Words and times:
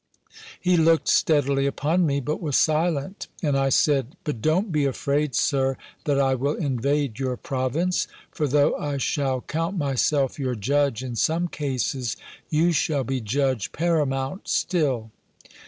He 0.59 0.77
looked 0.77 1.07
steadily 1.07 1.67
upon 1.67 2.07
me, 2.07 2.21
but 2.21 2.41
was 2.41 2.55
silent. 2.55 3.27
And 3.43 3.55
I 3.55 3.69
said, 3.69 4.15
"But 4.23 4.41
don't 4.41 4.71
be 4.71 4.85
afraid, 4.85 5.35
Sir, 5.35 5.77
that 6.05 6.19
I 6.19 6.33
will 6.33 6.55
invade 6.55 7.19
your 7.19 7.37
province; 7.37 8.07
for 8.31 8.47
though 8.47 8.75
I 8.77 8.97
shall 8.97 9.41
count 9.41 9.77
myself 9.77 10.39
your 10.39 10.55
judge, 10.55 11.03
in 11.03 11.15
some 11.15 11.47
cases, 11.47 12.17
you 12.49 12.71
shall 12.71 13.03
be 13.03 13.21
judge 13.21 13.73
paramount 13.73 14.47
still." 14.47 15.11